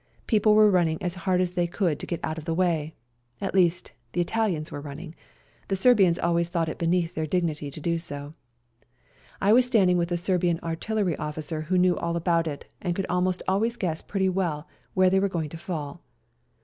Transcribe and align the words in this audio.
People 0.25 0.55
were 0.55 0.71
running 0.71 0.99
as 0.99 1.13
hard 1.13 1.41
as 1.41 1.51
they 1.51 1.67
could 1.67 1.99
to 1.99 2.07
get 2.07 2.19
out 2.23 2.39
of 2.39 2.45
the 2.45 2.55
way— 2.55 2.95
at 3.39 3.53
least, 3.53 3.91
the 4.13 4.19
Italians 4.21 4.71
were 4.71 4.81
running, 4.81 5.13
188 5.69 5.77
SERBIAN 5.77 6.13
CHRISTMAS 6.15 6.17
DAY 6.17 6.23
the 6.23 6.25
Serbians 6.25 6.27
always 6.27 6.49
thought 6.49 6.69
it 6.69 6.77
beneath 6.79 7.13
their 7.13 7.27
dignity 7.27 7.69
to 7.69 7.79
do 7.79 7.99
so. 7.99 8.33
I 9.39 9.53
was 9.53 9.67
standing 9.67 9.97
with 9.97 10.11
a 10.11 10.17
Serbian 10.17 10.59
artillery 10.63 11.15
officer 11.17 11.61
who 11.69 11.77
knew 11.77 11.95
all 11.97 12.15
about 12.15 12.47
it 12.47 12.65
and 12.81 12.95
could 12.95 13.05
almost 13.09 13.43
always 13.47 13.77
guess 13.77 14.01
pretty 14.01 14.27
well 14.27 14.67
where 14.95 15.11
they 15.11 15.19
were 15.19 15.29
going 15.29 15.49
to 15.49 15.57
fall. 15.57 16.01